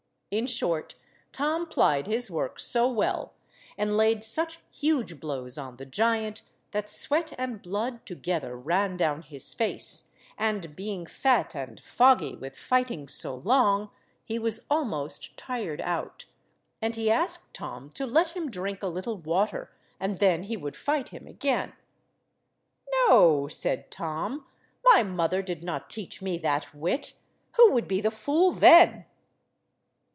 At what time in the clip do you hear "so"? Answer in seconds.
2.57-2.87, 13.09-13.35